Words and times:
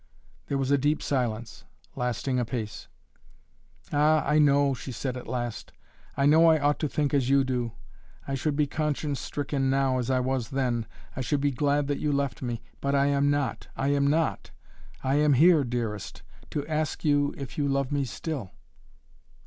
There 0.47 0.57
was 0.57 0.71
a 0.71 0.79
deep 0.79 0.99
silence, 1.03 1.63
lasting 1.95 2.39
apace. 2.39 2.87
"Ah, 3.93 4.27
I 4.27 4.39
know," 4.39 4.73
she 4.73 4.91
said 4.91 5.15
at 5.15 5.27
last. 5.27 5.73
"I 6.17 6.25
know 6.25 6.47
I 6.47 6.59
ought 6.59 6.79
to 6.79 6.87
think 6.89 7.13
as 7.13 7.29
you 7.29 7.43
do. 7.43 7.73
I 8.27 8.33
should 8.33 8.55
be 8.55 8.65
conscience 8.65 9.19
stricken 9.19 9.69
now, 9.69 9.99
as 9.99 10.09
I 10.09 10.19
was 10.19 10.49
then. 10.49 10.87
I 11.15 11.21
should 11.21 11.39
be 11.39 11.51
glad 11.51 11.85
that 11.85 11.99
you 11.99 12.11
left 12.11 12.41
me. 12.41 12.63
But 12.81 12.95
I 12.95 13.05
am 13.09 13.29
not 13.29 13.67
I 13.77 13.89
am 13.89 14.07
not. 14.07 14.49
I 15.03 15.17
am 15.19 15.33
here, 15.33 15.63
dearest, 15.63 16.23
to 16.49 16.65
ask 16.65 17.05
you 17.05 17.35
if 17.37 17.59
you 17.59 17.67
love 17.67 17.91
me 17.91 18.03
still?" 18.03 18.49